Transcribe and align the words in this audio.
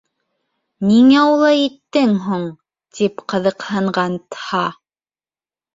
«Ниңә 0.91 1.25
улай 1.33 1.61
иттең 1.67 2.15
һуң?»— 2.25 2.49
тип 3.01 3.25
ҡыҙыҡһынған 3.35 4.21
Тһа. 4.33 4.69